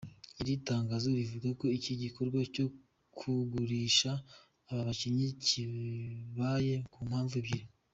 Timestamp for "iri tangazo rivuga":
0.41-1.49